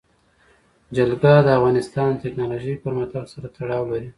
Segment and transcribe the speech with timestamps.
[0.95, 4.09] جلګه د افغانستان د تکنالوژۍ پرمختګ سره تړاو لري.